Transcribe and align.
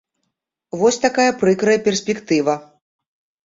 Вось 0.79 0.97
такая 1.05 1.27
прыкрая 1.43 1.77
перспектыва. 1.91 2.61